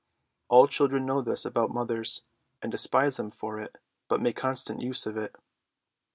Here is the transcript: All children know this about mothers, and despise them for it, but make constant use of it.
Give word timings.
All 0.49 0.67
children 0.67 1.05
know 1.05 1.21
this 1.21 1.45
about 1.45 1.69
mothers, 1.75 2.23
and 2.59 2.71
despise 2.71 3.17
them 3.17 3.29
for 3.29 3.59
it, 3.59 3.77
but 4.07 4.19
make 4.19 4.35
constant 4.35 4.81
use 4.81 5.05
of 5.05 5.15
it. 5.15 5.35